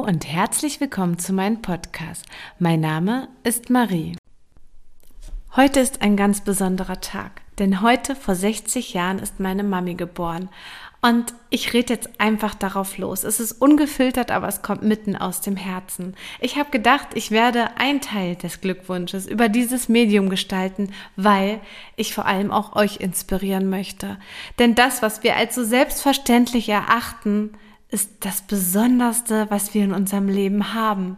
und 0.00 0.26
herzlich 0.26 0.80
willkommen 0.80 1.16
zu 1.16 1.32
meinem 1.32 1.62
Podcast. 1.62 2.26
Mein 2.58 2.80
Name 2.80 3.28
ist 3.44 3.70
Marie. 3.70 4.16
Heute 5.54 5.78
ist 5.78 6.02
ein 6.02 6.16
ganz 6.16 6.40
besonderer 6.40 7.00
Tag, 7.00 7.40
denn 7.60 7.80
heute 7.80 8.16
vor 8.16 8.34
60 8.34 8.94
Jahren 8.94 9.20
ist 9.20 9.38
meine 9.38 9.62
Mami 9.62 9.94
geboren. 9.94 10.48
Und 11.02 11.34
ich 11.50 11.72
rede 11.72 11.92
jetzt 11.92 12.18
einfach 12.18 12.56
darauf 12.56 12.98
los. 12.98 13.22
Es 13.22 13.38
ist 13.38 13.52
ungefiltert, 13.62 14.32
aber 14.32 14.48
es 14.48 14.62
kommt 14.62 14.82
mitten 14.82 15.14
aus 15.14 15.40
dem 15.40 15.54
Herzen. 15.54 16.16
Ich 16.40 16.56
habe 16.56 16.70
gedacht, 16.70 17.10
ich 17.14 17.30
werde 17.30 17.76
ein 17.76 18.00
Teil 18.00 18.34
des 18.34 18.60
Glückwunsches 18.60 19.24
über 19.28 19.48
dieses 19.48 19.88
Medium 19.88 20.30
gestalten, 20.30 20.92
weil 21.14 21.60
ich 21.94 22.12
vor 22.12 22.26
allem 22.26 22.50
auch 22.50 22.74
euch 22.74 22.96
inspirieren 22.96 23.70
möchte. 23.70 24.18
Denn 24.58 24.74
das, 24.74 25.00
was 25.00 25.22
wir 25.22 25.36
als 25.36 25.54
so 25.54 25.62
selbstverständlich 25.62 26.68
erachten, 26.68 27.52
ist 27.94 28.10
das 28.24 28.42
Besonderste, 28.42 29.46
was 29.50 29.72
wir 29.72 29.84
in 29.84 29.94
unserem 29.94 30.28
Leben 30.28 30.74
haben. 30.74 31.16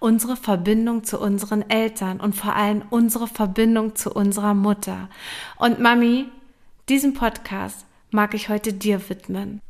Unsere 0.00 0.36
Verbindung 0.36 1.04
zu 1.04 1.20
unseren 1.20 1.70
Eltern 1.70 2.18
und 2.20 2.34
vor 2.34 2.56
allem 2.56 2.82
unsere 2.90 3.28
Verbindung 3.28 3.94
zu 3.94 4.12
unserer 4.12 4.52
Mutter. 4.52 5.08
Und 5.58 5.78
Mami, 5.78 6.26
diesen 6.88 7.14
Podcast 7.14 7.86
mag 8.10 8.34
ich 8.34 8.48
heute 8.48 8.72
dir 8.72 9.08
widmen. 9.08 9.60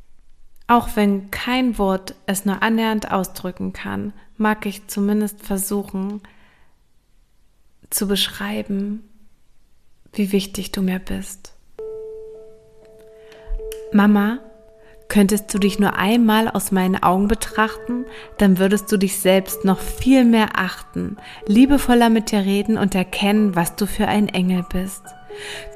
Auch 0.66 0.96
wenn 0.96 1.30
kein 1.30 1.76
Wort 1.76 2.14
es 2.24 2.46
nur 2.46 2.62
annähernd 2.62 3.10
ausdrücken 3.10 3.74
kann, 3.74 4.14
mag 4.38 4.64
ich 4.64 4.86
zumindest 4.86 5.42
versuchen 5.42 6.22
zu 7.90 8.08
beschreiben, 8.08 9.06
wie 10.14 10.32
wichtig 10.32 10.72
du 10.72 10.80
mir 10.80 10.98
bist. 10.98 11.52
Mama 13.92 14.38
Könntest 15.08 15.52
du 15.54 15.58
dich 15.58 15.78
nur 15.78 15.96
einmal 15.96 16.48
aus 16.48 16.70
meinen 16.70 17.02
Augen 17.02 17.28
betrachten, 17.28 18.04
dann 18.36 18.58
würdest 18.58 18.92
du 18.92 18.98
dich 18.98 19.18
selbst 19.18 19.64
noch 19.64 19.78
viel 19.80 20.24
mehr 20.24 20.50
achten, 20.56 21.16
liebevoller 21.46 22.10
mit 22.10 22.30
dir 22.30 22.40
reden 22.40 22.76
und 22.76 22.94
erkennen, 22.94 23.56
was 23.56 23.74
du 23.74 23.86
für 23.86 24.06
ein 24.06 24.28
Engel 24.28 24.66
bist. 24.70 25.02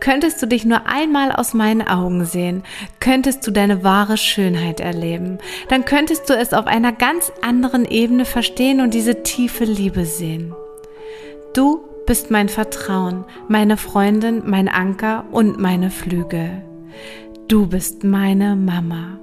Könntest 0.00 0.42
du 0.42 0.46
dich 0.46 0.64
nur 0.64 0.86
einmal 0.86 1.32
aus 1.32 1.54
meinen 1.54 1.86
Augen 1.86 2.26
sehen, 2.26 2.62
könntest 3.00 3.46
du 3.46 3.52
deine 3.52 3.82
wahre 3.82 4.18
Schönheit 4.18 4.80
erleben, 4.80 5.38
dann 5.68 5.84
könntest 5.84 6.28
du 6.28 6.34
es 6.34 6.52
auf 6.52 6.66
einer 6.66 6.92
ganz 6.92 7.32
anderen 7.40 7.86
Ebene 7.86 8.26
verstehen 8.26 8.80
und 8.80 8.92
diese 8.92 9.22
tiefe 9.22 9.64
Liebe 9.64 10.04
sehen. 10.04 10.54
Du 11.54 11.84
bist 12.06 12.30
mein 12.30 12.48
Vertrauen, 12.48 13.24
meine 13.48 13.76
Freundin, 13.76 14.42
mein 14.44 14.68
Anker 14.68 15.24
und 15.30 15.58
meine 15.58 15.90
Flügel. 15.90 16.62
Du 17.52 17.66
bist 17.66 18.02
meine 18.02 18.56
Mama. 18.56 19.18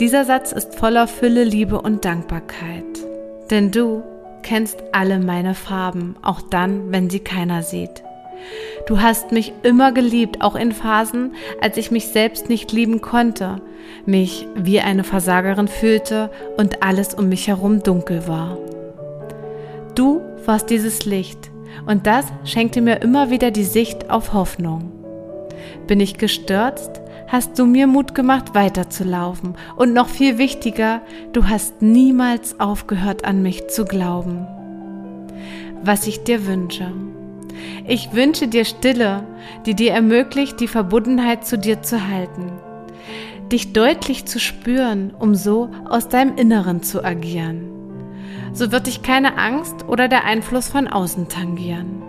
Dieser 0.00 0.24
Satz 0.24 0.52
ist 0.52 0.74
voller 0.74 1.06
Fülle, 1.06 1.44
Liebe 1.44 1.78
und 1.78 2.06
Dankbarkeit. 2.06 2.86
Denn 3.50 3.70
du 3.70 4.02
kennst 4.42 4.82
alle 4.90 5.18
meine 5.18 5.54
Farben, 5.54 6.16
auch 6.22 6.40
dann, 6.40 6.90
wenn 6.90 7.10
sie 7.10 7.20
keiner 7.20 7.62
sieht. 7.62 8.02
Du 8.86 9.02
hast 9.02 9.32
mich 9.32 9.52
immer 9.62 9.92
geliebt, 9.92 10.40
auch 10.40 10.54
in 10.54 10.72
Phasen, 10.72 11.34
als 11.60 11.76
ich 11.76 11.90
mich 11.90 12.08
selbst 12.08 12.48
nicht 12.48 12.72
lieben 12.72 13.02
konnte, 13.02 13.60
mich 14.06 14.46
wie 14.54 14.80
eine 14.80 15.04
Versagerin 15.04 15.68
fühlte 15.68 16.30
und 16.56 16.82
alles 16.82 17.12
um 17.12 17.28
mich 17.28 17.48
herum 17.48 17.82
dunkel 17.82 18.26
war. 18.26 18.56
Du 19.94 20.22
warst 20.46 20.70
dieses 20.70 21.04
Licht 21.04 21.50
und 21.84 22.06
das 22.06 22.24
schenkte 22.44 22.80
mir 22.80 23.02
immer 23.02 23.28
wieder 23.28 23.50
die 23.50 23.64
Sicht 23.64 24.08
auf 24.08 24.32
Hoffnung. 24.32 25.01
Bin 25.86 26.00
ich 26.00 26.18
gestürzt, 26.18 27.00
hast 27.28 27.58
du 27.58 27.66
mir 27.66 27.86
Mut 27.86 28.14
gemacht, 28.14 28.54
weiterzulaufen. 28.54 29.54
Und 29.76 29.94
noch 29.94 30.08
viel 30.08 30.38
wichtiger, 30.38 31.00
du 31.32 31.48
hast 31.48 31.80
niemals 31.80 32.60
aufgehört, 32.60 33.24
an 33.24 33.42
mich 33.42 33.68
zu 33.68 33.84
glauben. 33.84 34.46
Was 35.82 36.06
ich 36.06 36.24
dir 36.24 36.46
wünsche. 36.46 36.92
Ich 37.86 38.12
wünsche 38.12 38.48
dir 38.48 38.64
Stille, 38.64 39.24
die 39.66 39.74
dir 39.74 39.92
ermöglicht, 39.92 40.60
die 40.60 40.68
Verbundenheit 40.68 41.46
zu 41.46 41.58
dir 41.58 41.82
zu 41.82 42.06
halten. 42.08 42.52
Dich 43.50 43.72
deutlich 43.72 44.26
zu 44.26 44.38
spüren, 44.38 45.12
um 45.18 45.34
so 45.34 45.70
aus 45.88 46.08
deinem 46.08 46.36
Inneren 46.36 46.82
zu 46.82 47.04
agieren. 47.04 47.70
So 48.52 48.70
wird 48.72 48.86
dich 48.86 49.02
keine 49.02 49.38
Angst 49.38 49.88
oder 49.88 50.08
der 50.08 50.24
Einfluss 50.24 50.68
von 50.68 50.86
außen 50.86 51.28
tangieren. 51.28 52.02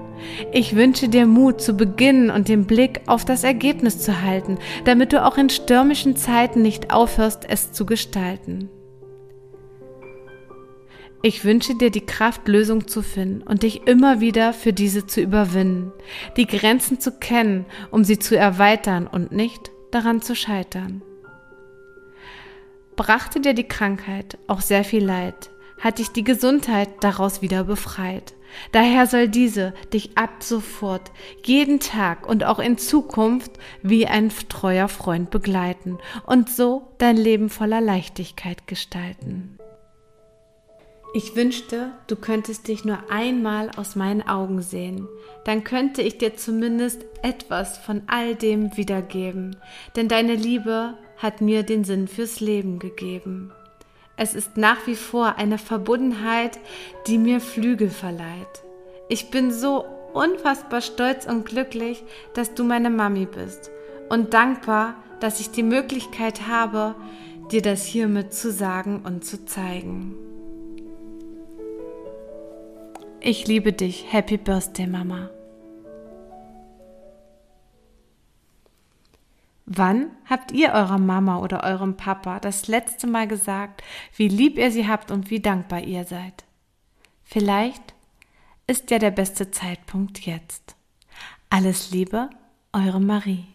Ich 0.52 0.76
wünsche 0.76 1.10
dir 1.10 1.26
Mut 1.26 1.62
zu 1.62 1.74
beginnen 1.74 2.30
und 2.30 2.48
den 2.48 2.66
Blick 2.66 3.02
auf 3.08 3.26
das 3.26 3.44
Ergebnis 3.44 4.00
zu 4.00 4.22
halten, 4.22 4.58
damit 4.86 5.14
du 5.14 5.24
auch 5.26 5.38
in 5.38 5.50
stürmischen 5.50 6.16
Zeiten 6.16 6.62
nicht 6.62 6.94
aufhörst, 6.94 7.46
es 7.48 7.72
zu 7.72 7.86
gestalten. 7.86 8.70
Ich 11.26 11.46
wünsche 11.46 11.76
dir 11.76 11.90
die 11.90 12.06
Kraft, 12.06 12.50
Lösung 12.50 12.88
zu 12.88 13.02
finden 13.02 13.44
und 13.44 13.64
dich 13.64 13.88
immer 13.88 14.20
wieder 14.20 14.52
für 14.52 14.74
diese 14.74 15.08
zu 15.08 15.22
überwinden, 15.22 15.94
die 16.36 16.46
Grenzen 16.46 17.00
zu 17.00 17.14
kennen, 17.14 17.66
um 17.92 18.04
sie 18.04 18.20
zu 18.20 18.38
erweitern 18.38 19.08
und 19.08 19.32
nicht 19.32 19.72
daran 19.92 20.22
zu 20.22 20.36
scheitern. 20.36 21.02
Brachte 22.98 23.40
dir 23.40 23.54
die 23.54 23.68
Krankheit 23.68 24.38
auch 24.48 24.60
sehr 24.60 24.84
viel 24.84 25.06
Leid, 25.06 25.50
hat 25.80 26.00
dich 26.00 26.10
die 26.10 26.26
Gesundheit 26.26 26.90
daraus 27.00 27.42
wieder 27.42 27.64
befreit. 27.64 28.34
Daher 28.72 29.08
soll 29.08 29.28
diese 29.28 29.74
dich 29.94 30.18
ab 30.18 30.42
sofort, 30.42 31.12
jeden 31.44 31.80
Tag 31.80 32.28
und 32.28 32.44
auch 32.44 32.60
in 32.60 32.78
Zukunft 32.78 33.52
wie 33.82 34.08
ein 34.08 34.32
treuer 34.50 34.88
Freund 34.88 35.30
begleiten 35.30 35.98
und 36.26 36.50
so 36.50 36.94
dein 36.98 37.18
Leben 37.18 37.50
voller 37.50 37.82
Leichtigkeit 37.82 38.68
gestalten. 38.68 39.58
Ich 41.16 41.36
wünschte, 41.36 41.92
du 42.08 42.16
könntest 42.16 42.68
dich 42.68 42.86
nur 42.86 42.98
einmal 43.12 43.70
aus 43.78 43.96
meinen 43.96 44.28
Augen 44.28 44.64
sehen, 44.64 45.08
dann 45.46 45.64
könnte 45.64 46.02
ich 46.02 46.18
dir 46.18 46.36
zumindest 46.36 47.06
etwas 47.22 47.78
von 47.78 48.02
all 48.08 48.34
dem 48.34 48.76
wiedergeben, 48.78 49.56
denn 49.96 50.08
deine 50.08 50.34
Liebe 50.34 50.98
hat 51.18 51.40
mir 51.40 51.62
den 51.62 51.84
Sinn 51.84 52.08
fürs 52.08 52.40
Leben 52.40 52.80
gegeben. 52.80 53.52
Es 54.24 54.36
ist 54.36 54.56
nach 54.56 54.88
wie 54.88 54.96
vor 54.96 55.36
eine 55.36 55.58
Verbundenheit, 55.58 56.58
die 57.08 57.18
mir 57.18 57.42
Flügel 57.42 57.90
verleiht. 57.90 58.64
Ich 59.10 59.32
bin 59.32 59.52
so 59.52 59.84
unfassbar 60.14 60.80
stolz 60.80 61.26
und 61.26 61.46
glücklich, 61.46 62.06
dass 62.34 62.54
du 62.54 62.64
meine 62.64 62.90
Mami 62.90 63.26
bist 63.26 63.70
und 64.08 64.34
dankbar, 64.34 64.96
dass 65.20 65.42
ich 65.42 65.52
die 65.52 65.62
Möglichkeit 65.62 66.48
habe, 66.48 66.96
dir 67.52 67.62
das 67.62 67.84
hiermit 67.84 68.34
zu 68.34 68.50
sagen 68.50 69.02
und 69.06 69.26
zu 69.26 69.44
zeigen. 69.44 70.16
Ich 73.20 73.46
liebe 73.46 73.74
dich. 73.74 74.06
Happy 74.10 74.38
Birthday, 74.38 74.88
Mama. 74.88 75.32
Wann 79.76 80.12
habt 80.30 80.52
ihr 80.52 80.74
eurer 80.74 81.00
Mama 81.00 81.40
oder 81.40 81.64
eurem 81.64 81.98
Papa 81.98 82.40
das 82.40 82.68
letzte 82.68 83.08
Mal 83.08 83.28
gesagt, 83.28 83.82
wie 84.16 84.28
lieb 84.28 84.58
ihr 84.58 84.72
sie 84.72 84.88
habt 84.88 85.10
und 85.10 85.30
wie 85.30 85.40
dankbar 85.40 85.82
ihr 85.82 86.04
seid? 86.04 86.44
Vielleicht 87.24 87.94
ist 88.68 88.92
ja 88.92 89.00
der 89.00 89.12
beste 89.12 89.50
Zeitpunkt 89.50 90.26
jetzt. 90.26 90.76
Alles 91.50 91.90
Liebe, 91.92 92.30
eure 92.72 93.02
Marie. 93.02 93.53